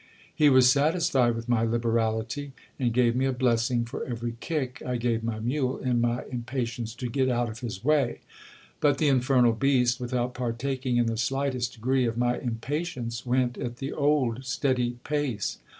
[0.33, 4.95] He was satisfied with my liberality, and gave me a blessing for every kick I
[4.97, 8.21] gave my mule in my impa tience to get out of his way;
[8.79, 13.77] but the infernal beast, without partaking in the slightest degree of my impatience, went at
[13.77, 15.59] the old steady pace.